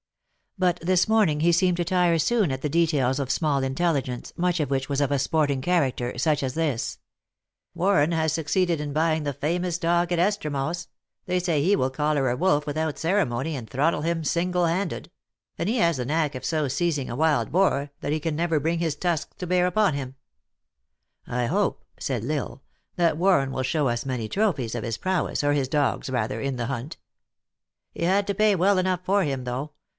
But 0.57 0.79
this 0.81 1.07
morning 1.07 1.39
he 1.39 1.51
seemed 1.51 1.77
to 1.77 1.85
tire 1.85 2.17
soon 2.19 2.51
at 2.51 2.61
the 2.61 2.69
details 2.69 3.19
of 3.19 3.31
small 3.31 3.63
intelligence, 3.63 4.33
much 4.35 4.59
of 4.59 4.69
which 4.69 4.89
was 4.89 4.99
of 4.99 5.11
a 5.11 5.19
sporting 5.19 5.61
character, 5.61 6.17
such 6.17 6.43
as 6.43 6.55
this: 6.55 6.99
"Warren 7.73 8.11
has 8.11 8.33
succeeded 8.33 8.81
in 8.81 8.93
buying 8.93 9.23
the 9.23 9.33
famous 9.33 9.77
dog 9.77 10.11
at 10.11 10.19
Estremoz; 10.19 10.87
they 11.25 11.39
say 11.39 11.61
he 11.63 11.75
will 11.75 11.89
collar 11.89 12.29
a 12.29 12.35
wolf 12.35 12.65
without 12.65 12.97
ceremony, 12.99 13.55
and 13.55 13.69
throttle 13.69 14.01
him 14.01 14.23
sin 14.23 14.51
gle 14.51 14.65
handed; 14.65 15.09
and 15.57 15.69
he 15.69 15.77
has 15.77 15.97
the 15.97 16.05
knack 16.05 16.33
of 16.35 16.43
so 16.45 16.67
seizing 16.67 17.09
a 17.09 17.15
wild 17.15 17.51
boar, 17.51 17.91
that 18.01 18.11
he 18.11 18.19
can 18.19 18.35
never 18.35 18.59
bring 18.59 18.79
his 18.79 18.95
tusks 18.95 19.35
to 19.37 19.47
bear 19.47 19.65
upon 19.67 19.93
him."" 19.93 20.15
I 21.27 21.45
hope," 21.45 21.85
said 21.99 22.23
L 22.25 22.31
Isle," 22.31 22.61
that 22.97 23.17
Warren 23.17 23.51
will 23.51 23.63
show 23.63 23.87
us 23.87 24.05
many 24.05 24.27
trophies 24.27 24.73
of 24.75 24.83
his 24.83 24.97
prowess, 24.97 25.43
or 25.43 25.53
his 25.53 25.67
dog 25.67 26.01
s 26.05 26.09
rather, 26.09 26.41
in 26.41 26.55
the 26.57 26.67
hunt."" 26.67 26.97
He 27.95 28.03
had 28.03 28.25
to 28.27 28.35
pay 28.35 28.55
well 28.55 28.75
for 29.03 29.23
him, 29.23 29.43
though. 29.45 29.71